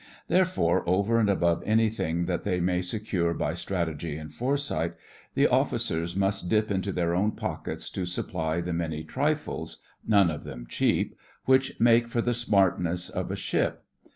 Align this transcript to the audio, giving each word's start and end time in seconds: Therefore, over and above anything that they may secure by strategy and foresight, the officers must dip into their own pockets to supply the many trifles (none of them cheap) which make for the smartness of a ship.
Therefore, 0.29 0.81
over 0.89 1.19
and 1.19 1.29
above 1.29 1.61
anything 1.63 2.25
that 2.25 2.43
they 2.43 2.59
may 2.59 2.81
secure 2.81 3.35
by 3.35 3.53
strategy 3.53 4.17
and 4.17 4.33
foresight, 4.33 4.95
the 5.35 5.45
officers 5.47 6.15
must 6.15 6.49
dip 6.49 6.71
into 6.71 6.91
their 6.91 7.13
own 7.13 7.33
pockets 7.33 7.87
to 7.91 8.07
supply 8.07 8.61
the 8.61 8.73
many 8.73 9.03
trifles 9.03 9.77
(none 10.03 10.31
of 10.31 10.43
them 10.43 10.65
cheap) 10.67 11.13
which 11.45 11.79
make 11.79 12.07
for 12.07 12.19
the 12.23 12.33
smartness 12.33 13.11
of 13.11 13.29
a 13.29 13.35
ship. 13.35 13.83